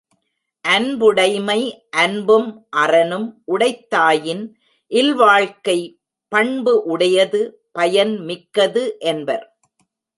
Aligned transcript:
அன்புடைமை 0.65 1.57
அன்பும் 2.03 2.47
அறனும் 2.77 3.27
உடைத்தாயின் 3.47 4.43
இல்வாழ்க்கை 4.91 5.79
பண்பு 6.31 6.73
உடையது 6.85 7.41
பயன்மிக்கது 7.79 8.83
என்பர். 9.05 9.45